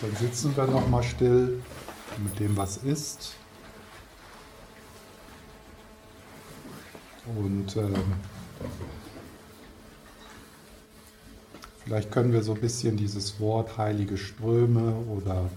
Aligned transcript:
Dann 0.00 0.14
sitzen 0.16 0.56
wir 0.56 0.66
nochmal 0.66 1.02
still 1.02 1.62
mit 2.22 2.38
dem, 2.38 2.56
was 2.56 2.76
ist. 2.78 3.34
Und 7.34 7.76
ähm, 7.76 7.94
vielleicht 11.84 12.12
können 12.12 12.32
wir 12.32 12.42
so 12.42 12.54
ein 12.54 12.60
bisschen 12.60 12.96
dieses 12.96 13.40
Wort 13.40 13.78
heilige 13.78 14.16
Ströme 14.16 14.94
oder 15.08 15.50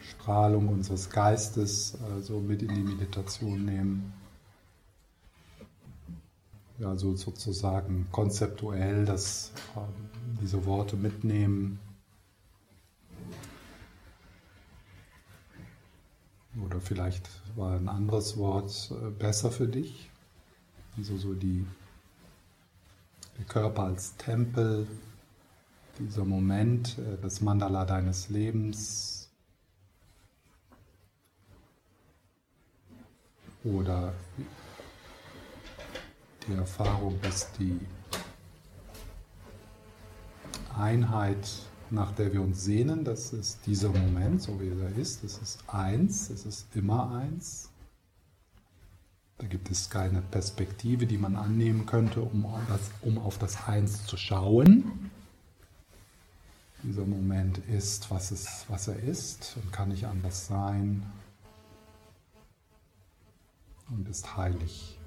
Strahlung 0.00 0.68
unseres 0.68 1.08
Geistes 1.08 1.94
äh, 1.94 2.20
so 2.22 2.40
mit 2.40 2.62
in 2.62 2.74
die 2.74 2.82
Meditation 2.82 3.64
nehmen. 3.64 4.12
Ja, 6.78 6.96
so 6.96 7.14
sozusagen 7.16 8.06
konzeptuell 8.10 9.04
das, 9.04 9.52
äh, 9.76 9.80
diese 10.42 10.64
Worte 10.66 10.96
mitnehmen. 10.96 11.78
Oder 16.58 16.80
vielleicht 16.80 17.28
war 17.56 17.76
ein 17.76 17.88
anderes 17.88 18.36
Wort 18.36 18.90
äh, 18.90 19.10
besser 19.10 19.50
für 19.50 19.68
dich. 19.68 20.10
Also 20.96 21.16
so 21.16 21.32
die, 21.34 21.64
der 23.38 23.44
Körper 23.44 23.84
als 23.84 24.16
Tempel, 24.16 24.86
dieser 25.98 26.24
Moment, 26.24 26.98
äh, 26.98 27.16
das 27.22 27.40
Mandala 27.40 27.84
deines 27.84 28.28
Lebens. 28.30 29.28
Oder 33.62 34.14
die 36.48 36.54
Erfahrung, 36.54 37.20
dass 37.22 37.52
die 37.52 37.78
Einheit 40.76 41.48
nach 41.92 42.12
der 42.12 42.32
wir 42.32 42.42
uns 42.42 42.64
sehnen, 42.64 43.04
das 43.04 43.32
ist 43.32 43.66
dieser 43.66 43.88
Moment, 43.90 44.42
so 44.42 44.60
wie 44.60 44.68
er 44.68 44.96
ist. 44.96 45.24
Das 45.24 45.38
ist 45.38 45.64
eins, 45.68 46.30
es 46.30 46.46
ist 46.46 46.66
immer 46.74 47.10
eins. 47.12 47.70
Da 49.38 49.46
gibt 49.46 49.70
es 49.70 49.88
keine 49.88 50.20
Perspektive, 50.20 51.06
die 51.06 51.16
man 51.16 51.34
annehmen 51.34 51.86
könnte, 51.86 52.20
um, 52.20 52.46
das, 52.68 52.90
um 53.00 53.18
auf 53.18 53.38
das 53.38 53.66
Eins 53.66 54.04
zu 54.04 54.18
schauen. 54.18 55.10
Dieser 56.82 57.06
Moment 57.06 57.58
ist, 57.58 58.10
was, 58.10 58.30
es, 58.30 58.66
was 58.68 58.88
er 58.88 58.98
ist 59.00 59.56
und 59.62 59.72
kann 59.72 59.88
nicht 59.88 60.04
anders 60.06 60.46
sein 60.46 61.04
und 63.88 64.08
ist 64.08 64.36
heilig. 64.36 64.99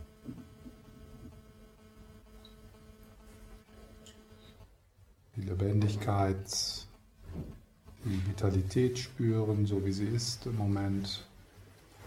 Die 5.43 5.49
Lebendigkeit, 5.49 6.87
die 8.05 8.27
Vitalität 8.27 8.97
spüren, 8.97 9.65
so 9.65 9.85
wie 9.85 9.91
sie 9.91 10.07
ist 10.07 10.45
im 10.45 10.57
Moment, 10.57 11.25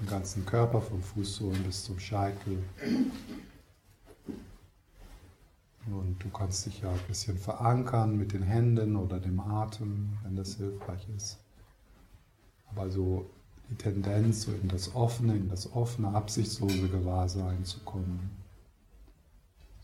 im 0.01 0.07
ganzen 0.07 0.47
Körper, 0.47 0.81
vom 0.81 1.03
Fußsohlen 1.03 1.63
bis 1.65 1.85
zum 1.85 1.99
Scheitel. 1.99 2.63
Und 5.87 6.17
du 6.19 6.29
kannst 6.31 6.67
dich 6.67 6.81
ja 6.81 6.91
ein 6.91 6.99
bisschen 7.09 7.39
verankern 7.39 8.17
mit 8.17 8.33
den 8.33 8.43
Händen 8.43 8.97
oder 8.97 9.21
dem 9.21 9.39
Atem, 9.39 10.19
wenn 10.23 10.35
das 10.35 10.57
hilfreich 10.57 11.07
ist. 11.17 11.39
Aber 12.71 12.91
so 12.91 13.31
die 13.71 13.77
Tendenz, 13.77 14.43
so 14.43 14.53
in 14.53 14.69
das 14.69 14.95
offene, 14.95 15.37
in 15.37 15.49
das 15.49 15.73
offene, 15.73 16.09
absichtslose 16.09 16.89
Gewahrsein 16.89 17.65
zu 17.65 17.81
kommen. 17.81 18.46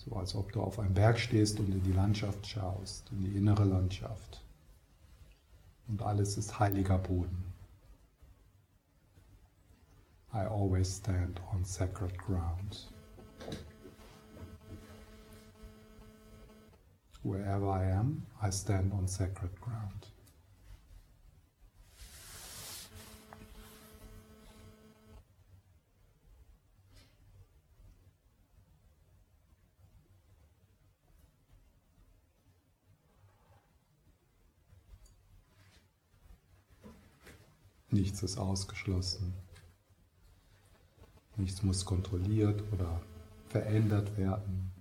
So 0.04 0.16
als 0.16 0.34
ob 0.34 0.50
du 0.52 0.60
auf 0.60 0.80
einem 0.80 0.94
Berg 0.94 1.18
stehst 1.18 1.60
und 1.60 1.72
in 1.72 1.82
die 1.84 1.92
Landschaft 1.92 2.44
schaust, 2.46 3.08
in 3.12 3.22
die 3.22 3.36
innere 3.36 3.64
Landschaft. 3.64 4.42
Und 5.86 6.02
alles 6.02 6.36
ist 6.36 6.58
heiliger 6.58 6.98
Boden. 6.98 7.44
I 10.34 10.46
always 10.46 10.96
stand 10.96 11.40
on 11.52 11.64
sacred 11.64 12.18
ground. 12.18 12.88
Wherever 17.22 17.68
I 17.68 17.92
am, 17.92 18.26
I 18.42 18.50
stand 18.50 18.92
on 18.92 19.06
sacred 19.06 19.54
ground. 19.60 20.11
Nichts 37.92 38.22
ist 38.22 38.38
ausgeschlossen. 38.38 39.34
Nichts 41.36 41.62
muss 41.62 41.84
kontrolliert 41.84 42.62
oder 42.72 43.02
verändert 43.48 44.16
werden. 44.16 44.72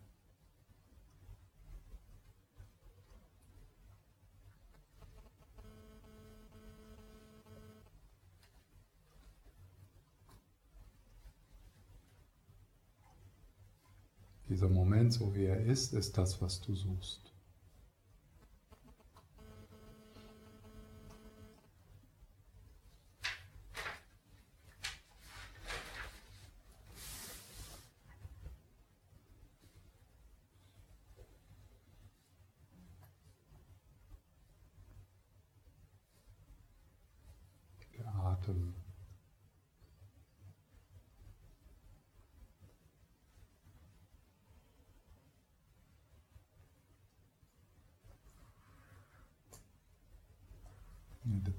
Dieser 14.48 14.70
Moment, 14.70 15.12
so 15.12 15.36
wie 15.36 15.46
er 15.46 15.60
ist, 15.66 15.94
ist 15.94 16.18
das, 16.18 16.42
was 16.42 16.62
du 16.62 16.76
suchst. 16.76 17.31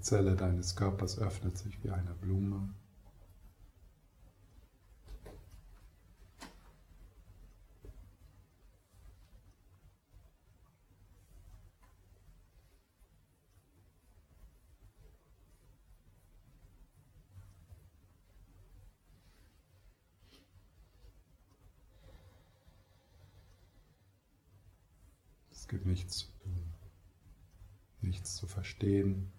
Zelle 0.03 0.35
deines 0.37 0.77
Körpers 0.77 1.19
öffnet 1.19 1.57
sich 1.57 1.83
wie 1.85 1.91
eine 1.91 2.15
Blume. 2.15 2.69
Es 25.51 25.69
gibt 25.69 25.87
nichts 25.87 26.19
zu 26.19 26.27
tun, 26.43 26.75
nichts 28.03 28.37
zu 28.37 28.47
verstehen. 28.47 29.32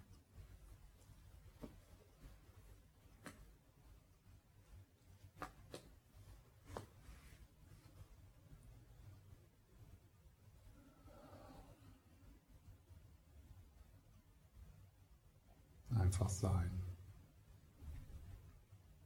Einfach 16.14 16.28
sein. 16.28 16.70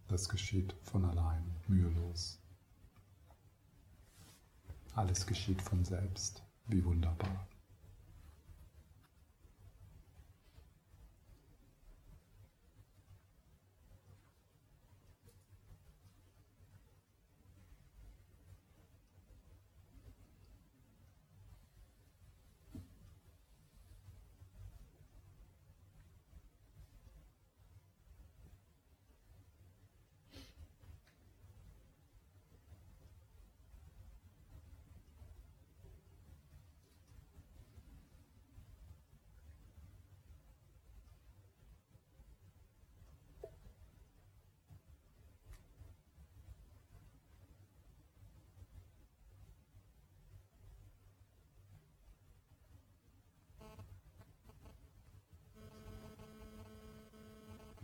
Das 0.08 0.28
geschieht 0.28 0.74
von 0.82 1.06
allein, 1.06 1.42
mühelos. 1.66 2.38
Alles 4.94 5.26
geschieht 5.26 5.62
von 5.62 5.86
selbst. 5.86 6.42
Wie 6.66 6.84
wunderbar. 6.84 7.48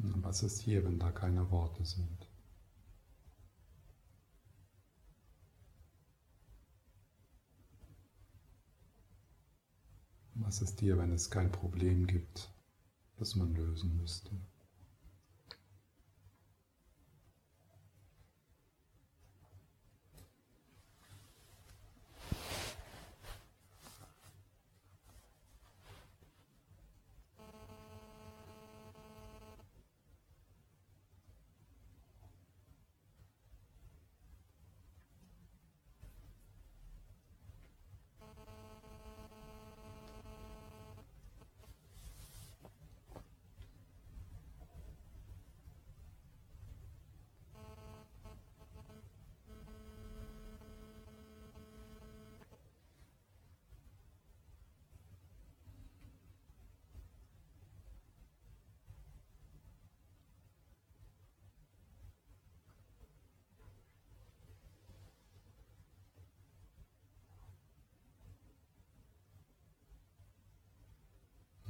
Was 0.06 0.42
ist 0.42 0.60
hier, 0.60 0.84
wenn 0.84 0.98
da 0.98 1.10
keine 1.12 1.50
Worte 1.50 1.82
sind? 1.84 2.28
Was 10.34 10.60
ist 10.60 10.80
hier, 10.80 10.98
wenn 10.98 11.12
es 11.12 11.30
kein 11.30 11.50
Problem 11.50 12.06
gibt, 12.06 12.50
das 13.16 13.34
man 13.34 13.54
lösen 13.54 13.96
müsste? 13.96 14.30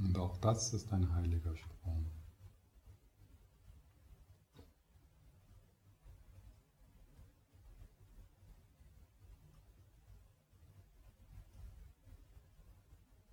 Und 0.05 0.13
auch 0.25 0.39
das 0.39 0.73
ist 0.73 0.91
ein 0.93 1.15
heiliger 1.15 1.55
Strom. 1.55 2.11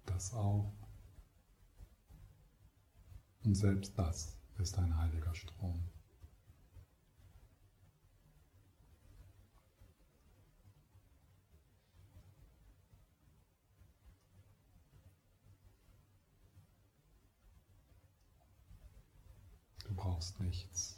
Das 0.05 0.33
auch. 0.33 0.73
Und 3.43 3.55
selbst 3.55 3.97
das 3.97 4.37
ist 4.59 4.77
ein 4.77 4.95
heiliger 4.97 5.33
Strom. 5.33 5.81
Brauchst 20.01 20.39
nichts. 20.39 20.97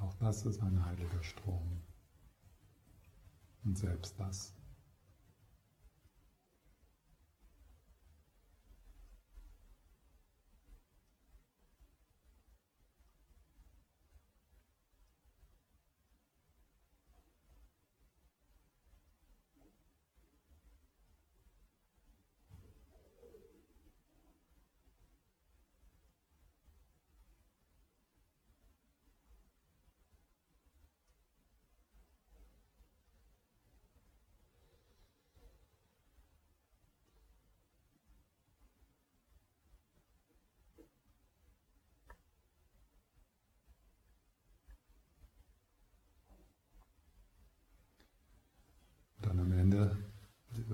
Auch 0.00 0.07
das 0.20 0.44
ist 0.44 0.60
ein 0.62 0.84
heiliger 0.84 1.22
Strom. 1.22 1.82
Und 3.64 3.78
selbst 3.78 4.18
das. 4.18 4.54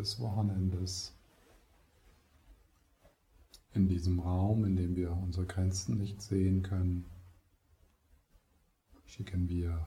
Des 0.05 0.21
Wochenendes. 0.21 1.15
In 3.73 3.89
diesem 3.89 4.21
Raum, 4.21 4.67
in 4.67 4.77
dem 4.77 4.97
wir 4.97 5.13
unsere 5.13 5.47
Grenzen 5.47 5.97
nicht 5.97 6.21
sehen 6.21 6.63
können, 6.63 7.07
schicken 9.07 9.49
wir 9.49 9.87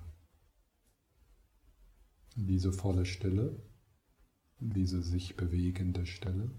diese 2.36 2.74
volle 2.74 3.06
Stille, 3.06 3.62
diese 4.60 5.04
sich 5.04 5.38
bewegende 5.38 6.08
Stille 6.08 6.50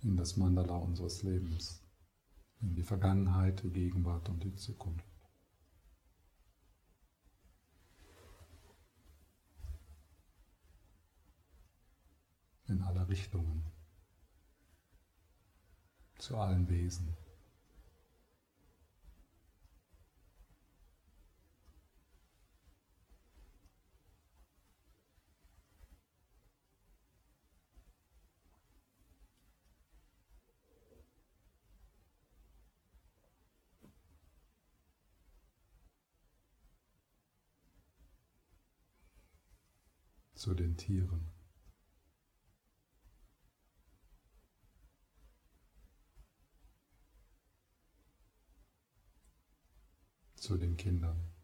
in 0.00 0.16
das 0.16 0.38
Mandala 0.38 0.76
unseres 0.76 1.22
Lebens, 1.22 1.82
in 2.62 2.74
die 2.74 2.82
Vergangenheit, 2.82 3.62
die 3.62 3.70
Gegenwart 3.70 4.30
und 4.30 4.42
die 4.42 4.54
Zukunft. 4.54 5.06
in 12.68 12.82
alle 12.82 13.05
Richtungen, 13.16 13.64
zu 16.18 16.36
allen 16.36 16.68
Wesen. 16.68 17.16
zu 40.34 40.54
den 40.54 40.76
Tieren. 40.76 41.35
Zu 50.46 50.56
den 50.56 50.76
Kindern. 50.76 51.35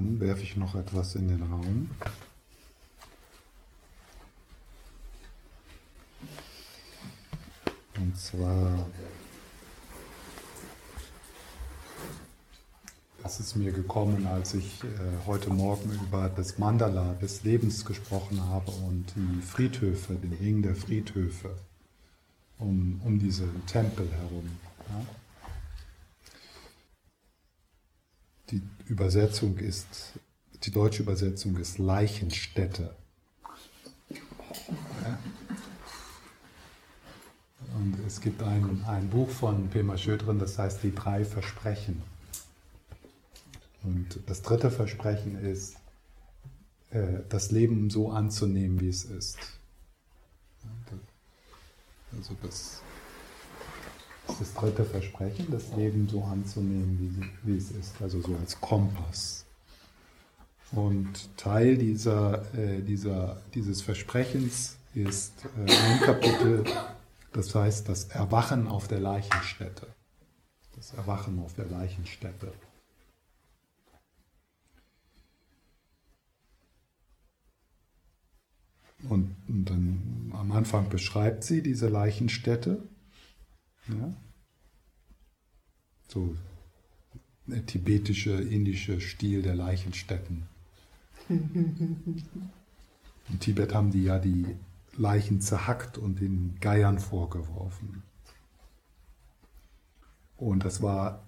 Dann 0.00 0.18
werfe 0.18 0.42
ich 0.42 0.56
noch 0.56 0.74
etwas 0.74 1.14
in 1.14 1.28
den 1.28 1.42
Raum. 1.42 1.90
Und 7.98 8.16
zwar 8.16 8.86
ist 13.26 13.40
es 13.40 13.54
mir 13.54 13.72
gekommen, 13.72 14.26
als 14.26 14.54
ich 14.54 14.82
äh, 14.84 14.86
heute 15.26 15.50
Morgen 15.50 15.92
über 15.92 16.30
das 16.30 16.56
Mandala 16.56 17.12
des 17.20 17.44
Lebens 17.44 17.84
gesprochen 17.84 18.42
habe 18.42 18.70
und 18.70 19.04
die 19.14 19.42
Friedhöfe, 19.42 20.14
den 20.14 20.32
Ring 20.32 20.62
der 20.62 20.76
Friedhöfe 20.76 21.54
um, 22.58 23.02
um 23.04 23.18
diese 23.18 23.44
Tempel 23.66 24.10
herum. 24.10 24.48
Ja? 24.88 25.04
Die 28.50 28.62
Übersetzung 28.86 29.58
ist, 29.58 30.12
die 30.64 30.70
deutsche 30.70 31.02
Übersetzung 31.02 31.56
ist 31.56 31.78
Leichenstätte. 31.78 32.94
Und 37.74 37.96
es 38.06 38.20
gibt 38.20 38.42
ein, 38.42 38.84
ein 38.86 39.08
Buch 39.08 39.28
von 39.28 39.68
Pema 39.70 39.96
Schödrin, 39.96 40.38
das 40.38 40.58
heißt 40.58 40.82
Die 40.82 40.94
drei 40.94 41.24
Versprechen. 41.24 42.02
Und 43.82 44.18
das 44.26 44.42
dritte 44.42 44.70
Versprechen 44.70 45.36
ist, 45.38 45.76
äh, 46.90 47.20
das 47.28 47.50
Leben 47.50 47.88
so 47.88 48.10
anzunehmen, 48.10 48.80
wie 48.80 48.88
es 48.88 49.04
ist. 49.04 49.38
Also 52.12 52.34
das 52.42 52.82
das 52.82 52.89
ist 54.32 54.40
das 54.40 54.54
dritte 54.54 54.84
Versprechen, 54.84 55.46
das 55.50 55.74
Leben 55.76 56.08
so 56.08 56.22
anzunehmen, 56.24 57.30
wie, 57.44 57.50
wie 57.50 57.56
es 57.56 57.70
ist, 57.70 58.00
also 58.00 58.20
so 58.20 58.36
als 58.36 58.60
Kompass. 58.60 59.44
Und 60.72 61.36
Teil 61.36 61.76
dieser, 61.76 62.42
äh, 62.54 62.80
dieser, 62.80 63.40
dieses 63.54 63.82
Versprechens 63.82 64.76
ist 64.94 65.32
äh, 65.66 65.70
ein 65.70 66.00
Kapitel, 66.00 66.64
das 67.32 67.54
heißt 67.54 67.88
das 67.88 68.04
Erwachen 68.04 68.68
auf 68.68 68.86
der 68.86 69.00
Leichenstätte. 69.00 69.88
Das 70.76 70.94
Erwachen 70.94 71.40
auf 71.40 71.54
der 71.54 71.66
Leichenstätte. 71.66 72.52
Und, 79.08 79.34
und 79.48 79.64
dann 79.64 80.32
am 80.36 80.52
Anfang 80.52 80.88
beschreibt 80.88 81.42
sie 81.44 81.62
diese 81.62 81.88
Leichenstätte 81.88 82.82
ja? 83.98 84.14
So 86.08 86.36
der 87.46 87.66
tibetische, 87.66 88.32
indische 88.32 89.00
Stil 89.00 89.42
der 89.42 89.54
Leichenstätten. 89.54 90.46
In 91.28 92.24
Tibet 93.38 93.74
haben 93.74 93.90
die 93.90 94.04
ja 94.04 94.18
die 94.18 94.46
Leichen 94.96 95.40
zerhackt 95.40 95.98
und 95.98 96.20
den 96.20 96.56
Geiern 96.60 96.98
vorgeworfen. 96.98 98.02
Und 100.36 100.64
das 100.64 100.82
war, 100.82 101.22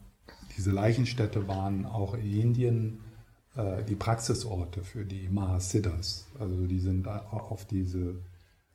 diese 0.56 0.72
Leichenstätte 0.72 1.46
waren 1.46 1.86
auch 1.86 2.14
in 2.14 2.40
Indien 2.40 3.00
äh, 3.54 3.84
die 3.84 3.94
Praxisorte 3.94 4.82
für 4.82 5.04
die 5.04 5.28
Mahasiddhas. 5.28 6.26
Also 6.38 6.66
die 6.66 6.80
sind 6.80 7.06
auf 7.06 7.66
diese 7.66 8.16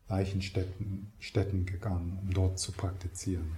Leichenstätten 0.08 1.12
Stätten 1.20 1.66
gegangen, 1.66 2.20
um 2.22 2.34
dort 2.34 2.60
zu 2.60 2.72
praktizieren. 2.72 3.58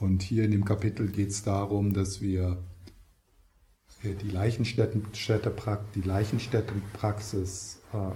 Und 0.00 0.22
hier 0.22 0.44
in 0.44 0.50
dem 0.50 0.64
Kapitel 0.64 1.08
geht 1.08 1.28
es 1.28 1.42
darum, 1.42 1.92
dass 1.92 2.22
wir 2.22 2.64
die 4.02 4.30
Leichenstätte, 4.30 5.02
die 5.94 6.00
Leichenstättenpraxis, 6.00 7.82
äh, 7.92 8.12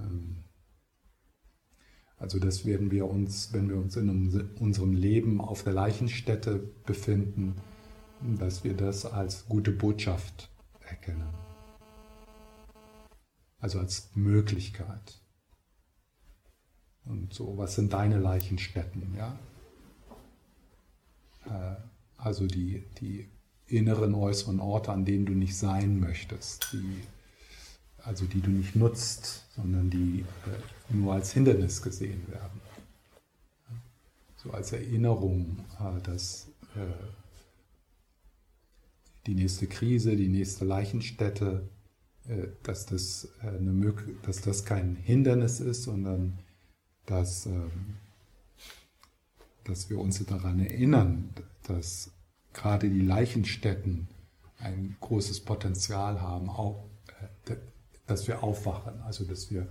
ähm, 0.00 0.44
also 2.18 2.38
das 2.38 2.64
werden 2.64 2.92
wir 2.92 3.08
uns, 3.08 3.52
wenn 3.52 3.68
wir 3.68 3.78
uns 3.78 3.96
in 3.96 4.48
unserem 4.60 4.92
Leben 4.92 5.40
auf 5.40 5.64
der 5.64 5.72
Leichenstätte 5.72 6.70
befinden, 6.86 7.56
dass 8.38 8.62
wir 8.62 8.74
das 8.74 9.04
als 9.04 9.46
gute 9.46 9.72
Botschaft 9.72 10.48
erkennen. 10.86 11.34
Also 13.58 13.80
als 13.80 14.14
Möglichkeit. 14.14 15.21
Und 17.04 17.34
so, 17.34 17.56
was 17.58 17.74
sind 17.74 17.92
deine 17.92 18.18
Leichenstätten? 18.18 19.14
Ja? 19.16 19.38
Äh, 21.46 21.76
also 22.16 22.46
die, 22.46 22.84
die 23.00 23.28
inneren, 23.66 24.14
äußeren 24.14 24.60
Orte, 24.60 24.92
an 24.92 25.04
denen 25.04 25.26
du 25.26 25.32
nicht 25.32 25.56
sein 25.56 25.98
möchtest, 25.98 26.72
die, 26.72 27.02
also 27.98 28.26
die 28.26 28.40
du 28.40 28.50
nicht 28.50 28.76
nutzt, 28.76 29.46
sondern 29.54 29.90
die 29.90 30.24
äh, 30.46 30.94
nur 30.94 31.14
als 31.14 31.32
Hindernis 31.32 31.82
gesehen 31.82 32.22
werden. 32.28 32.60
So 34.36 34.50
als 34.50 34.72
Erinnerung, 34.72 35.64
äh, 35.78 36.00
dass 36.02 36.48
die 39.26 39.34
nächste 39.34 39.66
Krise, 39.66 40.16
die 40.16 40.28
nächste 40.28 40.64
Leichenstätte, 40.64 41.68
dass 42.62 42.86
das, 42.86 43.28
eine, 43.42 43.92
dass 44.22 44.40
das 44.40 44.64
kein 44.64 44.96
Hindernis 44.96 45.60
ist, 45.60 45.82
sondern 45.82 46.38
dass, 47.06 47.46
ähm, 47.46 47.70
dass 49.64 49.90
wir 49.90 49.98
uns 49.98 50.24
daran 50.24 50.60
erinnern, 50.60 51.30
dass 51.64 52.10
gerade 52.52 52.88
die 52.88 53.00
Leichenstätten 53.00 54.08
ein 54.58 54.96
großes 55.00 55.40
Potenzial 55.40 56.20
haben, 56.20 56.48
auch, 56.48 56.84
äh, 57.46 57.56
dass 58.06 58.28
wir 58.28 58.42
aufwachen, 58.42 59.00
also 59.02 59.24
dass 59.24 59.50
wir 59.50 59.66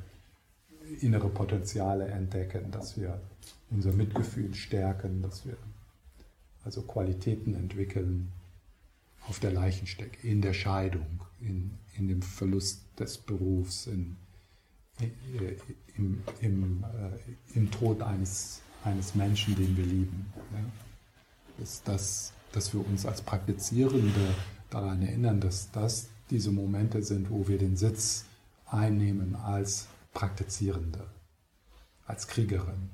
innere 0.99 1.29
Potenziale 1.29 2.07
entdecken, 2.07 2.71
dass 2.71 2.97
wir 2.97 3.19
unser 3.69 3.93
Mitgefühl 3.93 4.53
stärken, 4.53 5.21
dass 5.21 5.45
wir 5.45 5.55
also 6.63 6.81
Qualitäten 6.81 7.55
entwickeln 7.55 8.31
auf 9.27 9.39
der 9.39 9.51
Leichenstecke, 9.51 10.27
in 10.27 10.41
der 10.41 10.53
Scheidung, 10.53 11.21
in, 11.39 11.71
in 11.95 12.07
dem 12.07 12.21
Verlust 12.21 12.81
des 12.99 13.17
Berufs, 13.17 13.87
in, 13.87 14.17
im, 15.97 16.23
im, 16.41 16.83
äh, 16.83 17.57
im 17.57 17.71
Tod 17.71 18.01
eines, 18.01 18.61
eines 18.83 19.15
Menschen, 19.15 19.55
den 19.55 19.75
wir 19.75 19.85
lieben. 19.85 20.31
Ja? 20.53 21.63
Ist 21.63 21.87
das, 21.87 22.33
dass 22.51 22.73
wir 22.73 22.85
uns 22.85 23.05
als 23.05 23.21
Praktizierende 23.21 24.35
daran 24.69 25.01
erinnern, 25.01 25.39
dass 25.39 25.71
das 25.71 26.09
diese 26.29 26.51
Momente 26.51 27.03
sind, 27.03 27.29
wo 27.29 27.47
wir 27.47 27.57
den 27.57 27.75
Sitz 27.75 28.25
einnehmen 28.65 29.35
als 29.35 29.87
Praktizierende, 30.13 31.07
als 32.05 32.27
Kriegerin. 32.27 32.89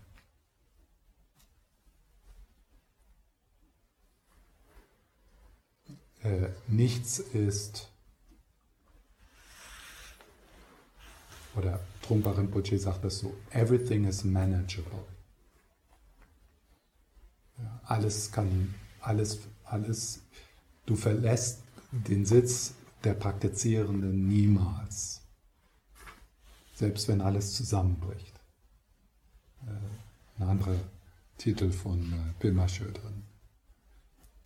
Äh, 6.23 6.49
nichts 6.67 7.19
ist, 7.19 7.89
oder 11.57 11.79
Trungpa 12.01 12.31
Rinpoche 12.31 12.77
sagt 12.77 13.03
das 13.03 13.19
so, 13.19 13.35
everything 13.51 14.05
is 14.05 14.23
manageable. 14.23 15.03
Ja, 17.57 17.81
alles 17.85 18.31
kann, 18.31 18.75
alles, 19.01 19.39
alles, 19.65 20.21
du 20.85 20.95
verlässt 20.95 21.63
den 21.91 22.25
Sitz 22.25 22.75
der 23.03 23.13
Praktizierenden 23.13 24.27
niemals, 24.27 25.21
selbst 26.75 27.07
wenn 27.07 27.21
alles 27.21 27.55
zusammenbricht. 27.55 28.39
Äh, 29.65 30.41
ein 30.41 30.49
anderer 30.49 30.75
Titel 31.37 31.71
von 31.71 32.13
äh, 32.13 32.39
Pilma 32.39 32.67
drin. 32.67 33.23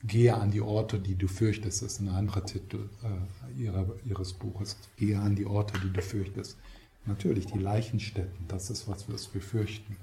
Gehe 0.03 0.33
an 0.33 0.49
die 0.49 0.61
Orte, 0.61 0.99
die 0.99 1.15
du 1.15 1.27
fürchtest, 1.27 1.83
ist 1.83 1.99
ein 1.99 2.09
anderer 2.09 2.45
Titel 2.45 2.89
äh, 3.03 3.61
ihrer, 3.61 3.87
ihres 4.03 4.33
Buches. 4.33 4.77
Gehe 4.95 5.19
an 5.19 5.35
die 5.35 5.45
Orte, 5.45 5.79
die 5.79 5.91
du 5.91 6.01
fürchtest. 6.01 6.57
Natürlich, 7.05 7.47
die 7.47 7.57
Leichenstätten, 7.57 8.47
das 8.47 8.69
ist, 8.69 8.87
was 8.87 9.07
wir 9.09 9.41
fürchten. 9.41 9.97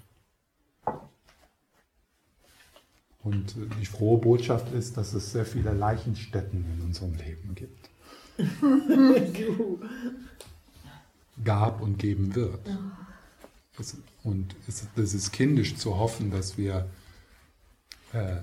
Und 3.22 3.56
äh, 3.56 3.68
die 3.80 3.86
frohe 3.86 4.18
Botschaft 4.18 4.72
ist, 4.72 4.96
dass 4.96 5.12
es 5.12 5.32
sehr 5.32 5.44
viele 5.44 5.72
Leichenstätten 5.72 6.64
in 6.74 6.84
unserem 6.84 7.14
Leben 7.14 7.54
gibt. 7.54 7.90
Gab 11.44 11.80
und 11.80 11.98
geben 11.98 12.34
wird. 12.34 12.60
Und 14.24 14.56
es 14.66 15.14
ist 15.14 15.32
kindisch 15.32 15.76
zu 15.76 15.96
hoffen, 15.98 16.32
dass 16.32 16.58
wir 16.58 16.90
äh, 18.12 18.38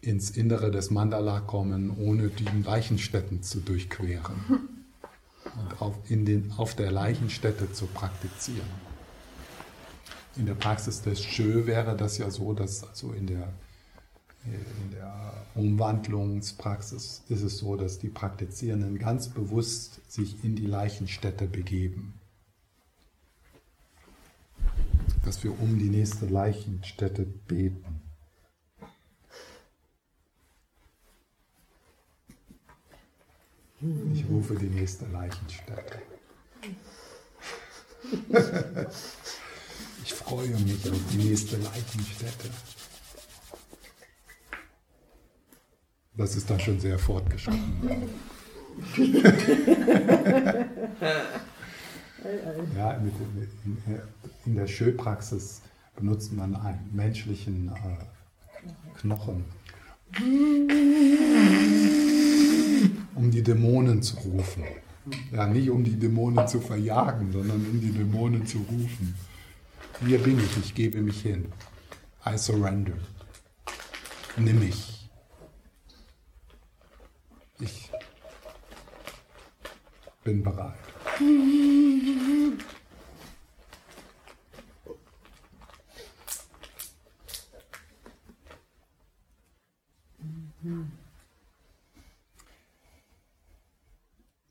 ins 0.00 0.30
Innere 0.30 0.70
des 0.70 0.90
Mandala 0.90 1.40
kommen, 1.40 1.90
ohne 1.90 2.28
die 2.28 2.46
Leichenstätten 2.62 3.42
zu 3.42 3.60
durchqueren 3.60 4.75
und 5.58 5.80
auf, 5.80 5.94
in 6.08 6.24
den, 6.24 6.52
auf 6.56 6.74
der 6.74 6.90
Leichenstätte 6.90 7.72
zu 7.72 7.86
praktizieren. 7.86 8.68
In 10.36 10.46
der 10.46 10.54
Praxis 10.54 11.02
des 11.02 11.36
Jö 11.36 11.66
wäre 11.66 11.96
das 11.96 12.18
ja 12.18 12.30
so, 12.30 12.52
dass 12.52 12.84
also 12.84 13.12
in 13.12 13.26
der, 13.26 13.52
in 14.44 14.90
der 14.92 15.46
Umwandlungspraxis 15.54 17.22
ist 17.28 17.42
es 17.42 17.58
so, 17.58 17.76
dass 17.76 17.98
die 17.98 18.08
Praktizierenden 18.08 18.98
ganz 18.98 19.28
bewusst 19.28 20.00
sich 20.10 20.44
in 20.44 20.54
die 20.54 20.66
Leichenstätte 20.66 21.46
begeben. 21.46 22.14
Dass 25.24 25.42
wir 25.42 25.58
um 25.58 25.78
die 25.78 25.88
nächste 25.88 26.26
Leichenstätte 26.26 27.24
beten. 27.24 27.95
Ich 33.80 34.24
rufe 34.28 34.54
die 34.54 34.66
nächste 34.66 35.04
Leichenstätte. 35.06 36.00
Ich 40.04 40.14
freue 40.14 40.48
mich 40.48 40.90
auf 40.90 40.98
die 41.12 41.18
nächste 41.18 41.56
Leichenstätte. 41.58 42.48
Das 46.16 46.34
ist 46.36 46.48
dann 46.48 46.58
schon 46.58 46.80
sehr 46.80 46.98
fortgeschritten. 46.98 48.08
ja, 52.76 52.98
mit, 52.98 53.12
in, 53.64 53.78
in, 54.46 54.56
der 54.56 54.66
Schöpraxis 54.66 55.60
benutzt 55.94 56.32
man 56.32 56.56
einen 56.56 56.90
menschlichen 56.94 57.70
äh, 57.70 57.98
Knochen 58.98 59.44
um 63.16 63.30
die 63.30 63.42
Dämonen 63.42 64.02
zu 64.02 64.16
rufen. 64.18 64.64
Ja, 65.32 65.46
nicht 65.46 65.70
um 65.70 65.82
die 65.82 65.98
Dämonen 65.98 66.46
zu 66.46 66.60
verjagen, 66.60 67.32
sondern 67.32 67.64
um 67.66 67.80
die 67.80 67.92
Dämonen 67.92 68.46
zu 68.46 68.58
rufen. 68.58 69.14
Hier 70.04 70.18
bin 70.18 70.38
ich, 70.38 70.56
ich 70.58 70.74
gebe 70.74 71.00
mich 71.00 71.22
hin. 71.22 71.46
I 72.26 72.36
surrender. 72.36 72.98
Nimm 74.36 74.58
mich. 74.58 75.08
Ich 77.58 77.90
bin 80.22 80.42
bereit. 80.42 80.74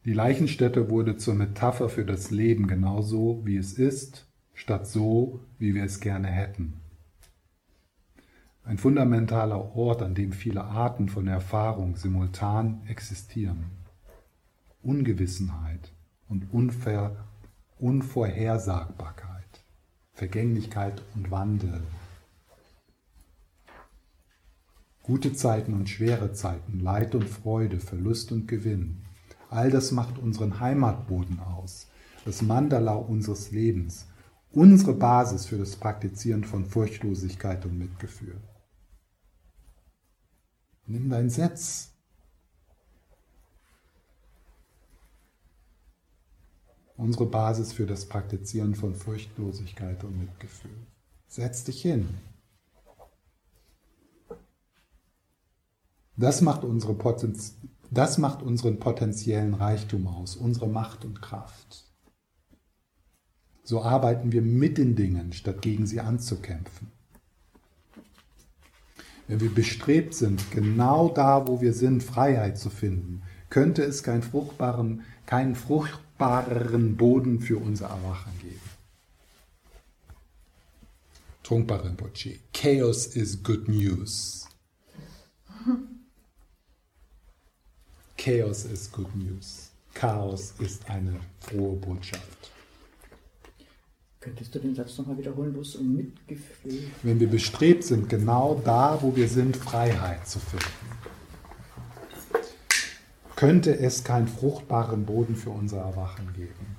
Die 0.06 0.14
Leichenstätte 0.14 0.92
wurde 0.92 1.18
zur 1.18 1.34
Metapher 1.34 1.90
für 1.90 2.06
das 2.06 2.30
Leben 2.30 2.68
genauso, 2.68 3.42
wie 3.44 3.58
es 3.58 3.74
ist, 3.74 4.28
statt 4.54 4.86
so, 4.86 5.40
wie 5.58 5.74
wir 5.74 5.84
es 5.84 6.00
gerne 6.00 6.28
hätten. 6.28 6.76
Ein 8.64 8.78
fundamentaler 8.78 9.76
Ort, 9.76 10.04
an 10.04 10.14
dem 10.14 10.32
viele 10.32 10.64
Arten 10.64 11.10
von 11.10 11.28
Erfahrung 11.28 11.96
simultan 11.96 12.82
existieren. 12.88 13.66
Ungewissenheit 14.84 15.92
und 16.30 16.54
Unver 16.54 17.26
Unvorhersagbarkeit, 17.78 19.66
Vergänglichkeit 20.14 21.02
und 21.16 21.30
Wandel. 21.30 21.82
Gute 25.04 25.34
Zeiten 25.34 25.74
und 25.74 25.90
schwere 25.90 26.32
Zeiten, 26.32 26.80
Leid 26.80 27.16
und 27.16 27.28
Freude, 27.28 27.80
Verlust 27.80 28.32
und 28.32 28.48
Gewinn, 28.48 29.05
All 29.50 29.70
das 29.70 29.92
macht 29.92 30.18
unseren 30.18 30.60
Heimatboden 30.60 31.40
aus, 31.40 31.88
das 32.26 32.42
Mandala 32.42 32.94
unseres 32.94 33.52
Lebens, 33.52 34.08
unsere 34.52 34.94
Basis 34.94 35.46
für 35.46 35.58
das 35.58 35.76
Praktizieren 35.76 36.44
von 36.44 36.66
Furchtlosigkeit 36.66 37.66
und 37.66 37.78
Mitgefühl. 37.78 38.42
Nimm 40.88 41.10
dein 41.10 41.30
Setz. 41.30 41.92
Unsere 46.98 47.26
Basis 47.26 47.74
für 47.74 47.86
das 47.86 48.06
Praktizieren 48.06 48.74
von 48.74 48.96
Furchtlosigkeit 48.96 50.04
und 50.04 50.18
Mitgefühl. 50.18 50.88
Setz 51.28 51.66
dich 51.66 51.82
hin. 51.82 52.08
Das 56.16 56.40
macht 56.40 56.64
unsere 56.64 56.94
Potenz 56.94 57.58
das 57.98 58.18
macht 58.18 58.42
unseren 58.42 58.80
potenziellen 58.80 59.54
Reichtum 59.54 60.08
aus, 60.08 60.36
unsere 60.36 60.68
Macht 60.68 61.06
und 61.06 61.22
Kraft. 61.22 61.86
So 63.64 63.82
arbeiten 63.82 64.32
wir 64.32 64.42
mit 64.42 64.78
den 64.78 64.96
Dingen, 64.96 65.34
statt 65.34 65.62
gegen 65.62 65.88
sie 65.88 66.00
anzukämpfen. 66.00 66.92
Wenn 69.28 69.40
wir 69.40 69.54
bestrebt 69.54 70.14
sind, 70.14 70.52
genau 70.52 71.10
da, 71.10 71.48
wo 71.48 71.62
wir 71.62 71.74
sind, 71.74 72.04
Freiheit 72.04 72.60
zu 72.60 72.70
finden, 72.70 73.24
könnte 73.50 73.84
es 73.84 74.04
keinen 74.04 74.22
fruchtbaren, 74.22 75.02
keinen 75.26 75.56
fruchtbareren 75.56 76.96
Boden 76.96 77.40
für 77.40 77.58
unser 77.58 77.88
Erwachen 77.88 78.32
geben. 78.40 78.60
Trungpa 81.42 81.78
Rinpoche. 81.78 82.40
Chaos 82.54 83.08
is 83.08 83.42
good 83.42 83.68
news. 83.68 84.48
Chaos 88.26 88.66
ist 88.66 88.92
Good 88.92 89.16
News. 89.16 89.70
Chaos 89.94 90.56
ist 90.58 90.90
eine 90.90 91.20
frohe 91.42 91.76
Botschaft. 91.76 92.50
Könntest 94.20 94.56
du 94.56 94.58
den 94.58 94.74
Satz 94.74 94.98
nochmal 94.98 95.20
wiederholen, 95.20 95.56
wo 95.56 95.62
es 95.62 95.76
um 95.76 95.96
Mitgefühl 95.96 96.88
Wenn 97.04 97.20
wir 97.20 97.30
bestrebt 97.30 97.84
sind, 97.84 98.10
genau 98.10 98.60
da, 98.66 98.98
wo 99.00 99.16
wir 99.16 99.28
sind, 99.28 99.56
Freiheit 99.56 100.28
zu 100.28 100.40
finden, 100.40 100.66
könnte 103.36 103.78
es 103.78 104.04
keinen 104.04 104.28
fruchtbaren 104.28 105.06
Boden 105.06 105.36
für 105.36 105.52
unser 105.52 105.82
Erwachen 105.82 106.34
geben. 106.34 106.78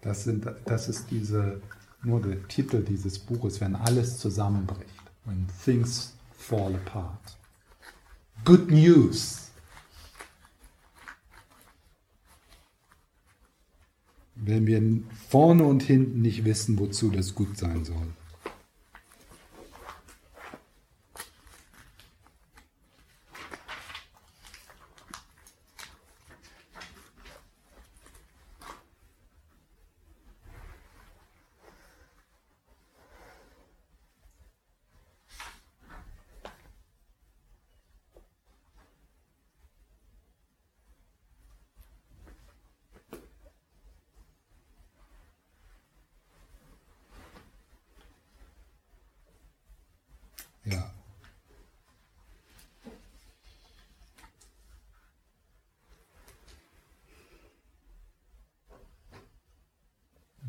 Das, 0.00 0.24
sind, 0.24 0.46
das 0.64 0.88
ist 0.88 1.10
diese, 1.10 1.60
nur 2.02 2.22
der 2.22 2.48
Titel 2.48 2.82
dieses 2.82 3.18
Buches, 3.18 3.60
wenn 3.60 3.76
alles 3.76 4.18
zusammenbricht, 4.18 5.02
when 5.26 5.46
things 5.62 6.14
fall 6.32 6.74
apart. 6.74 7.38
Good 8.44 8.70
News. 8.70 9.50
Wenn 14.34 14.66
wir 14.66 14.82
vorne 15.28 15.64
und 15.64 15.82
hinten 15.82 16.22
nicht 16.22 16.44
wissen, 16.44 16.78
wozu 16.78 17.10
das 17.10 17.34
gut 17.34 17.58
sein 17.58 17.84
soll. 17.84 18.08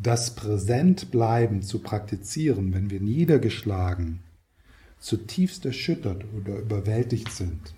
Das 0.02 0.34
Präsentbleiben 0.34 1.62
zu 1.62 1.80
praktizieren, 1.80 2.74
wenn 2.74 2.90
wir 2.90 3.02
niedergeschlagen, 3.02 4.22
zutiefst 4.98 5.66
erschüttert 5.66 6.24
oder 6.38 6.58
überwältigt 6.60 7.34
sind, 7.34 7.74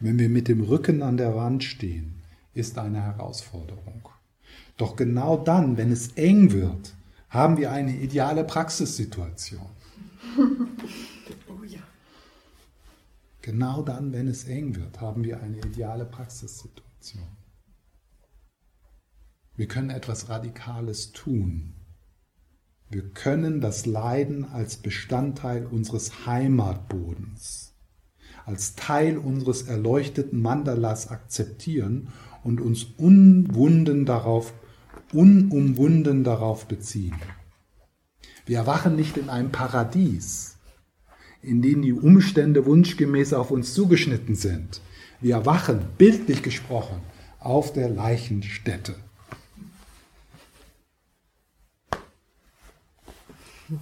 wenn 0.00 0.18
wir 0.18 0.28
mit 0.28 0.48
dem 0.48 0.60
Rücken 0.60 1.02
an 1.02 1.16
der 1.16 1.34
Wand 1.34 1.64
stehen, 1.64 2.16
ist 2.52 2.76
eine 2.76 3.00
Herausforderung. 3.00 4.06
Doch 4.76 4.96
genau 4.96 5.38
dann, 5.38 5.78
wenn 5.78 5.90
es 5.92 6.12
eng 6.12 6.52
wird, 6.52 6.94
haben 7.30 7.56
wir 7.56 7.72
eine 7.72 7.96
ideale 7.96 8.44
Praxissituation. 8.44 9.66
Genau 13.40 13.80
dann, 13.80 14.12
wenn 14.12 14.28
es 14.28 14.44
eng 14.44 14.76
wird, 14.76 15.00
haben 15.00 15.24
wir 15.24 15.40
eine 15.40 15.56
ideale 15.56 16.04
Praxissituation. 16.04 17.37
Wir 19.58 19.66
können 19.66 19.90
etwas 19.90 20.28
Radikales 20.28 21.10
tun. 21.10 21.74
Wir 22.90 23.02
können 23.02 23.60
das 23.60 23.86
Leiden 23.86 24.44
als 24.44 24.76
Bestandteil 24.76 25.66
unseres 25.66 26.26
Heimatbodens, 26.26 27.74
als 28.46 28.76
Teil 28.76 29.18
unseres 29.18 29.62
erleuchteten 29.62 30.40
Mandalas 30.40 31.08
akzeptieren 31.08 32.12
und 32.44 32.60
uns 32.60 32.84
unwunden 32.98 34.06
darauf, 34.06 34.54
unumwunden 35.12 36.22
darauf 36.22 36.68
beziehen. 36.68 37.18
Wir 38.46 38.58
erwachen 38.58 38.94
nicht 38.94 39.16
in 39.16 39.28
einem 39.28 39.50
Paradies, 39.50 40.56
in 41.42 41.62
denen 41.62 41.82
die 41.82 41.92
Umstände 41.92 42.64
wunschgemäß 42.64 43.32
auf 43.32 43.50
uns 43.50 43.74
zugeschnitten 43.74 44.36
sind. 44.36 44.80
Wir 45.20 45.34
erwachen, 45.34 45.80
bildlich 45.98 46.44
gesprochen, 46.44 47.00
auf 47.40 47.72
der 47.72 47.88
Leichenstätte. 47.88 48.94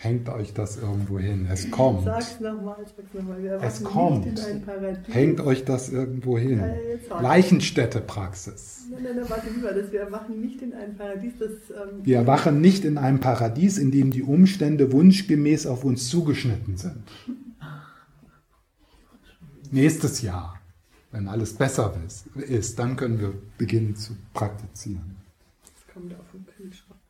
Hängt 0.00 0.28
euch 0.28 0.54
das 0.54 0.76
irgendwo 0.76 1.18
hin. 1.18 1.48
Es 1.50 1.68
kommt. 1.72 2.04
Sag's 2.04 2.38
nochmal, 2.38 2.76
sag's 2.96 3.12
nochmal. 3.14 3.42
Wir 3.42 3.60
Es 3.60 3.82
kommt. 3.82 4.26
nicht 4.26 4.38
in 4.38 4.44
ein 4.54 4.62
Paradies. 4.62 5.12
Hängt 5.12 5.40
euch 5.40 5.64
das 5.64 5.88
irgendwo 5.88 6.38
hin. 6.38 6.60
Ja, 6.60 6.66
jetzt 6.68 7.10
warte. 7.10 7.24
Leichenstätte-Praxis. 7.24 8.84
Nein, 8.92 9.02
nein, 9.02 9.16
nein, 9.16 9.24
warte 9.28 9.50
lieber, 9.50 9.72
dass 9.72 9.90
wir 9.90 10.00
erwachen 10.02 10.40
nicht 10.40 10.62
in 10.62 10.72
ein 10.72 10.96
Paradies, 10.96 11.32
das. 11.40 11.50
Ähm, 11.50 12.04
Wir 12.04 12.18
erwachen 12.18 12.60
nicht 12.60 12.84
in 12.84 12.96
einem 12.96 13.18
Paradies, 13.18 13.76
in 13.76 13.90
dem 13.90 14.12
die 14.12 14.22
Umstände 14.22 14.92
wunschgemäß 14.92 15.66
auf 15.66 15.82
uns 15.82 16.08
zugeschnitten 16.08 16.76
sind. 16.76 17.02
Nächstes 19.72 20.22
Jahr, 20.22 20.60
wenn 21.10 21.26
alles 21.26 21.54
besser 21.54 21.92
ist, 22.36 22.78
dann 22.78 22.94
können 22.94 23.18
wir 23.20 23.34
beginnen 23.58 23.96
zu 23.96 24.12
praktizieren. 24.32 25.17
Kommt 25.98 26.14
auf 26.14 26.30
den 26.32 26.46
Kühlschrank. 26.46 27.00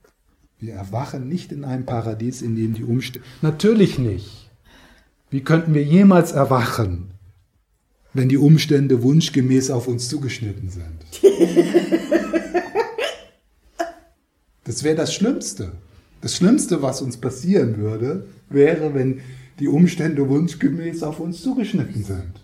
Wir 0.58 0.72
erwachen 0.72 1.28
nicht 1.28 1.52
in 1.52 1.62
einem 1.62 1.84
Paradies, 1.84 2.40
in 2.40 2.56
dem 2.56 2.72
die 2.72 2.84
Umstände. 2.84 3.28
Natürlich 3.42 3.98
nicht. 3.98 4.48
Wie 5.28 5.42
könnten 5.42 5.74
wir 5.74 5.84
jemals 5.84 6.32
erwachen, 6.32 7.10
wenn 8.14 8.30
die 8.30 8.38
Umstände 8.38 9.02
wunschgemäß 9.02 9.70
auf 9.70 9.88
uns 9.88 10.08
zugeschnitten 10.08 10.70
sind? 10.70 11.22
Das 14.64 14.84
wäre 14.84 14.96
das 14.96 15.14
Schlimmste. 15.14 15.72
Das 16.20 16.36
Schlimmste, 16.36 16.82
was 16.82 17.00
uns 17.00 17.16
passieren 17.16 17.78
würde, 17.78 18.26
wäre, 18.50 18.92
wenn 18.92 19.22
die 19.58 19.68
Umstände 19.68 20.28
wunschgemäß 20.28 21.02
auf 21.02 21.20
uns 21.20 21.40
zugeschnitten 21.40 22.04
sind. 22.04 22.34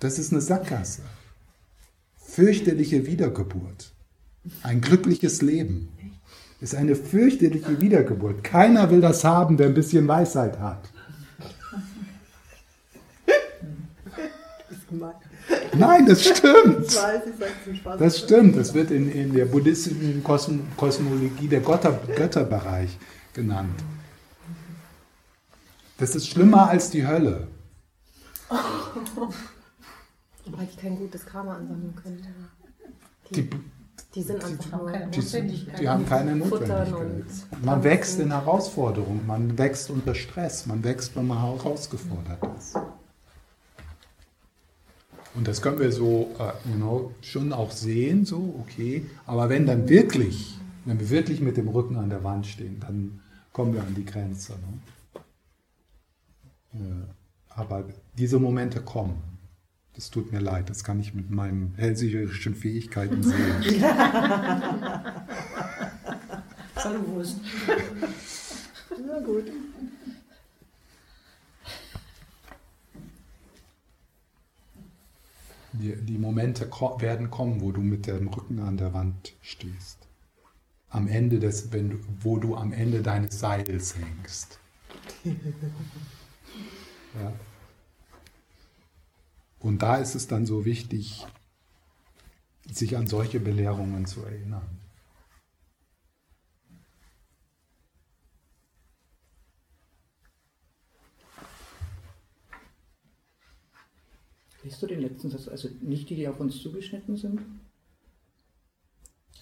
Das 0.00 0.18
ist 0.18 0.32
eine 0.32 0.40
Sackgasse. 0.40 1.02
Fürchterliche 2.16 3.06
Wiedergeburt. 3.06 3.92
Ein 4.62 4.80
glückliches 4.80 5.42
Leben 5.42 5.88
ist 6.60 6.74
eine 6.74 6.94
fürchterliche 6.94 7.80
Wiedergeburt. 7.80 8.44
Keiner 8.44 8.90
will 8.90 9.00
das 9.00 9.24
haben, 9.24 9.56
der 9.56 9.66
ein 9.66 9.74
bisschen 9.74 10.06
Weisheit 10.06 10.58
hat. 10.58 10.88
Nein, 15.76 16.06
das 16.06 16.24
stimmt. 16.24 16.98
Das 17.98 18.18
stimmt. 18.18 18.56
Das 18.56 18.74
wird 18.74 18.90
in, 18.90 19.10
in 19.10 19.32
der 19.32 19.44
buddhistischen 19.46 20.22
Kosm 20.22 20.60
Kosmologie 20.76 21.48
der 21.48 21.60
Götter, 21.60 22.00
Götterbereich 22.16 22.96
genannt. 23.32 23.82
Das 25.98 26.14
ist 26.14 26.28
schlimmer 26.28 26.68
als 26.70 26.90
die 26.90 27.06
Hölle. 27.06 27.48
Weil 30.52 30.66
die 30.66 30.76
kein 30.76 30.96
gutes 30.96 31.26
Karma 31.26 31.56
ansammeln 31.56 31.94
können. 31.96 32.26
Die, 33.30 33.42
Die, 33.42 33.50
die 34.14 34.22
sind 34.22 34.42
einfach 34.44 34.78
nur. 34.78 34.90
keine 34.90 35.10
die, 35.10 35.18
Notwendigkeit. 35.18 35.80
die 35.80 35.88
haben 35.88 36.06
keine 36.06 36.36
Notwendigkeit. 36.36 37.24
Man 37.62 37.84
wächst 37.84 38.20
in 38.20 38.30
Herausforderungen, 38.30 39.26
man 39.26 39.58
wächst 39.58 39.90
unter 39.90 40.14
Stress, 40.14 40.66
man 40.66 40.82
wächst, 40.84 41.14
wenn 41.16 41.26
man 41.26 41.38
herausgefordert 41.40 42.38
ist. 42.58 42.76
Und 45.34 45.46
das 45.46 45.62
können 45.62 45.78
wir 45.78 45.92
so 45.92 46.34
äh, 46.38 46.52
you 46.68 46.76
know, 46.76 47.12
schon 47.20 47.52
auch 47.52 47.70
sehen, 47.70 48.24
so, 48.24 48.56
okay. 48.60 49.06
Aber 49.26 49.48
wenn 49.48 49.66
dann 49.66 49.88
wirklich, 49.88 50.58
wenn 50.84 50.98
wir 50.98 51.10
wirklich 51.10 51.40
mit 51.40 51.56
dem 51.56 51.68
Rücken 51.68 51.96
an 51.96 52.10
der 52.10 52.24
Wand 52.24 52.46
stehen, 52.46 52.80
dann 52.80 53.20
kommen 53.52 53.74
wir 53.74 53.82
an 53.82 53.94
die 53.94 54.04
Grenze. 54.04 54.54
Ne? 54.54 55.20
Äh, 56.74 57.06
aber 57.50 57.84
diese 58.16 58.38
Momente 58.38 58.80
kommen. 58.80 59.22
Das 59.98 60.10
tut 60.10 60.30
mir 60.30 60.38
leid, 60.38 60.70
das 60.70 60.84
kann 60.84 61.00
ich 61.00 61.12
mit 61.12 61.28
meinen 61.28 61.74
hellsicherischen 61.76 62.54
Fähigkeiten 62.54 63.20
sehen. 63.20 63.62
Voll 66.76 67.04
wurscht. 67.08 67.38
Na 69.04 69.18
gut. 69.18 69.46
Die, 75.72 75.96
die 75.96 76.18
Momente 76.18 76.68
ko 76.68 77.00
werden 77.00 77.28
kommen, 77.28 77.60
wo 77.60 77.72
du 77.72 77.80
mit 77.80 78.06
dem 78.06 78.28
Rücken 78.28 78.60
an 78.60 78.76
der 78.76 78.94
Wand 78.94 79.34
stehst. 79.42 79.98
Am 80.90 81.08
Ende 81.08 81.40
des, 81.40 81.72
wenn 81.72 81.90
du, 81.90 81.98
wo 82.20 82.38
du 82.38 82.54
am 82.54 82.72
Ende 82.72 83.02
deines 83.02 83.40
Seils 83.40 83.96
hängst. 83.96 84.60
Und 89.68 89.82
da 89.82 89.96
ist 89.96 90.14
es 90.14 90.26
dann 90.26 90.46
so 90.46 90.64
wichtig, 90.64 91.26
sich 92.72 92.96
an 92.96 93.06
solche 93.06 93.38
Belehrungen 93.38 94.06
zu 94.06 94.22
erinnern. 94.22 94.66
Liest 104.62 104.80
du 104.80 104.86
den 104.86 105.02
letzten 105.02 105.28
Satz? 105.28 105.48
Also 105.48 105.68
nicht 105.82 106.08
die, 106.08 106.16
die 106.16 106.28
auf 106.28 106.40
uns 106.40 106.62
zugeschnitten 106.62 107.18
sind? 107.18 107.42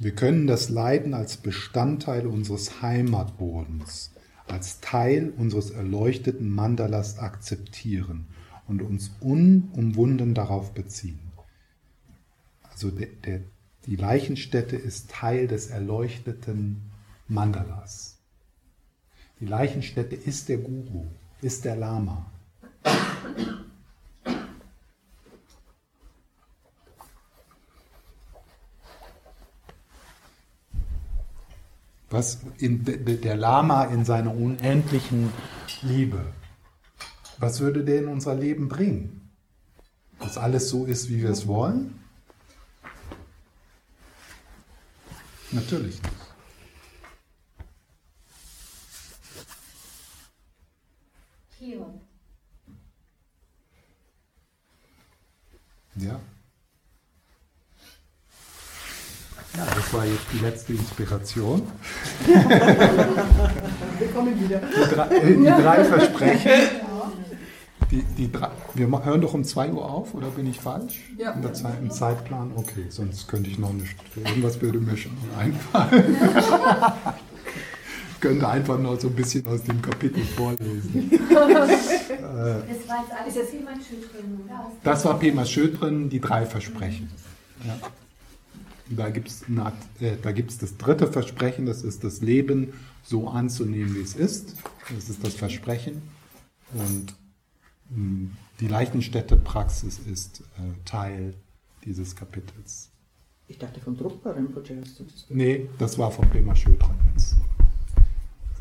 Wir 0.01 0.13
können 0.13 0.49
das 0.49 0.71
Leiden 0.71 1.15
als 1.15 1.37
Bestandteil 1.37 2.27
unseres 2.27 2.83
Heimatbodens, 2.83 4.11
als 4.49 4.81
Teil 4.81 5.33
unseres 5.37 5.71
erleuchteten 5.71 6.51
Mandalas 6.51 7.21
akzeptieren 7.21 8.27
und 8.69 8.83
uns 8.83 9.11
unumwunden 9.21 10.35
darauf 10.35 10.73
beziehen. 10.73 11.21
Also 12.63 12.91
der, 12.91 13.09
der, 13.25 13.41
die 13.87 13.97
Leichenstätte 13.97 14.77
ist 14.77 15.11
Teil 15.11 15.47
des 15.47 15.69
erleuchteten 15.69 16.83
Mandalas. 17.29 18.19
Die 19.41 19.47
Leichenstätte 19.47 20.17
ist 20.17 20.49
der 20.49 20.59
Guru, 20.59 21.07
ist 21.43 21.65
der 21.65 21.77
Lama. 21.77 22.31
Was 32.09 32.41
in 32.59 32.85
der 32.85 33.37
Lama 33.37 33.85
in 33.85 34.05
seiner 34.05 34.35
unendlichen 34.35 35.33
Liebe, 35.83 36.33
was 37.39 37.61
würde 37.61 37.85
der 37.85 38.01
in 38.01 38.09
unser 38.09 38.35
Leben 38.35 38.69
bringen? 38.69 39.31
Dass 40.19 40.39
alles 40.39 40.69
so 40.71 40.87
ist, 40.87 41.09
wie 41.09 41.23
wir 41.23 41.31
es 41.31 41.47
wollen? 41.47 42.01
Natürlich 45.53 46.03
nicht. 46.03 46.15
Healing. 51.59 52.01
Ja. 55.97 56.21
Ja, 59.57 59.65
das 59.75 59.93
war 59.95 60.05
jetzt 60.05 60.27
die 60.33 60.39
letzte 60.39 60.73
Inspiration. 60.75 61.73
Wir 63.99 64.09
kommen 64.13 64.39
wieder. 64.39 64.61
Die 64.61 64.95
drei, 64.95 65.17
äh, 65.17 65.35
die 65.35 65.45
drei 65.45 65.85
Versprechen. 65.85 66.51
Die, 67.97 68.03
die 68.03 68.31
drei, 68.31 68.51
wir 68.75 69.05
hören 69.07 69.23
doch 69.23 69.33
um 69.33 69.43
2 69.43 69.73
Uhr 69.73 69.91
auf, 69.91 70.13
oder 70.13 70.27
bin 70.27 70.47
ich 70.47 70.61
falsch? 70.61 71.01
Ja. 71.17 71.33
In 71.33 71.41
der 71.41 71.55
Zeit, 71.55 71.79
Im 71.81 71.91
Zeitplan? 71.91 72.53
Okay, 72.55 72.85
sonst 72.91 73.27
könnte 73.27 73.49
ich 73.49 73.59
noch 73.59 73.73
nicht. 73.73 73.97
Irgendwas 74.17 74.61
würde 74.61 74.81
mir 74.81 74.99
schon 74.99 75.13
einfallen. 75.39 76.15
könnte 78.21 78.49
einfach 78.49 78.79
noch 78.79 79.01
so 79.01 79.09
ein 79.09 79.15
bisschen 79.15 79.47
aus 79.47 79.63
dem 79.63 79.81
Kapitel 79.81 80.23
vorlesen. 80.25 81.11
das 81.11 81.41
war 81.41 81.71
jetzt 82.69 82.91
alles 83.19 83.35
das 83.35 83.51
Pema 83.51 83.71
Schödrin, 83.77 84.41
Das 84.85 85.07
war 85.07 85.19
Pema 85.19 85.47
Schödrin, 85.47 86.11
die 86.11 86.21
drei 86.21 86.45
Versprechen. 86.45 87.11
Ja. 87.67 87.79
Da 88.91 89.09
gibt 89.09 89.29
es 89.29 89.45
äh, 90.01 90.17
das 90.61 90.77
dritte 90.77 91.11
Versprechen, 91.11 91.65
das 91.65 91.83
ist 91.83 92.05
das 92.05 92.21
Leben 92.21 92.75
so 93.03 93.29
anzunehmen, 93.29 93.95
wie 93.95 94.03
es 94.03 94.15
ist. 94.15 94.55
Das 94.95 95.09
ist 95.09 95.25
das 95.25 95.33
Versprechen. 95.33 96.03
Und 96.75 97.15
die 97.91 98.69
Leichenstätte-Praxis 98.69 99.99
ist 100.01 100.41
äh, 100.41 100.85
Teil 100.85 101.35
dieses 101.85 102.17
Kapitels. 102.17 102.91
Ich 103.49 103.59
dachte 103.59 103.81
von 103.81 103.97
Drukpa 103.97 104.31
Rinpoche 104.31 104.81
hast 104.81 104.99
du 104.99 105.05
das 105.05 105.27
Nee, 105.29 105.69
das 105.79 105.97
war 105.99 106.11
von 106.11 106.29
Pema 106.29 106.55
Schödran 106.55 106.99
jetzt. 107.13 107.37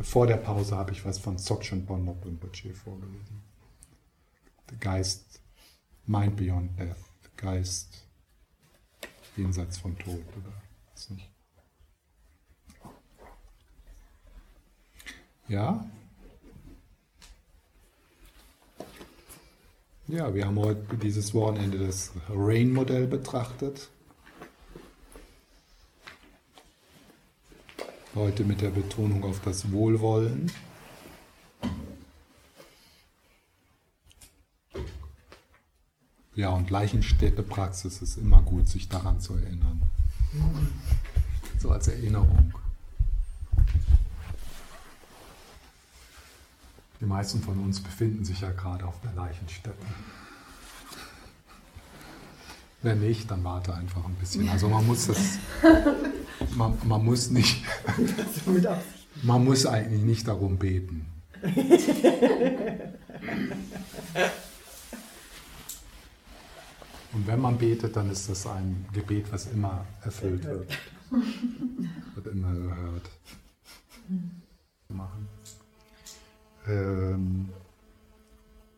Vor 0.01 0.27
der 0.27 0.38
Pause 0.38 0.75
habe 0.75 0.91
ich 0.91 1.03
was 1.05 1.17
von 1.17 1.38
Dzogchen 1.38 1.85
Bonmok 1.85 2.23
Rinpoche 2.23 2.73
vorgelesen. 2.73 3.41
Der 4.69 4.77
Geist, 4.77 5.41
Mind 6.05 6.35
Beyond 6.35 6.77
Death, 6.77 6.97
Geist 7.38 8.05
jenseits 9.35 9.77
von 9.77 9.97
Tod 9.97 10.21
oder 10.38 10.53
was 10.93 11.09
nicht. 11.09 11.29
Ja? 15.47 15.85
Ja, 20.07 20.31
wir 20.35 20.45
haben 20.45 20.59
heute 20.59 20.97
dieses 20.97 21.33
Wochenende 21.33 21.79
das 21.79 22.11
Rain-Modell 22.29 23.07
betrachtet. 23.07 23.89
Heute 28.13 28.43
mit 28.43 28.61
der 28.61 28.69
Betonung 28.69 29.23
auf 29.23 29.41
das 29.41 29.71
Wohlwollen. 29.71 30.51
Ja, 36.35 36.49
und 36.49 36.69
Leichenstädtepraxis 36.69 38.03
ist 38.03 38.17
immer 38.17 38.43
gut, 38.43 38.67
sich 38.67 38.87
daran 38.87 39.19
zu 39.19 39.33
erinnern. 39.33 39.81
So 41.57 41.71
als 41.71 41.87
Erinnerung. 41.87 42.53
Die 47.05 47.09
meisten 47.09 47.39
von 47.39 47.59
uns 47.59 47.79
befinden 47.81 48.25
sich 48.25 48.41
ja 48.41 48.49
gerade 48.49 48.83
auf 48.83 48.99
der 49.01 49.13
Leichenstätte. 49.13 49.77
Wenn 52.81 52.99
nicht, 52.99 53.29
dann 53.29 53.43
warte 53.43 53.75
einfach 53.75 54.03
ein 54.05 54.15
bisschen. 54.15 54.49
Also 54.49 54.67
man 54.67 54.87
muss 54.87 55.05
das, 55.05 55.37
man, 56.55 56.75
man 56.83 57.05
muss 57.05 57.29
nicht, 57.29 57.63
man 59.21 59.45
muss 59.45 59.67
eigentlich 59.67 60.01
nicht 60.01 60.27
darum 60.27 60.57
beten. 60.57 61.05
Und 67.13 67.27
wenn 67.27 67.39
man 67.39 67.59
betet, 67.59 67.95
dann 67.95 68.09
ist 68.09 68.27
das 68.29 68.47
ein 68.47 68.87
Gebet, 68.93 69.31
was 69.31 69.45
immer 69.45 69.85
erfüllt 70.03 70.43
wird. 70.43 70.75
wird 72.15 72.27
immer 72.33 72.51
gehört. 72.51 73.11
Machen. 76.67 77.54
Ähm, 77.54 77.54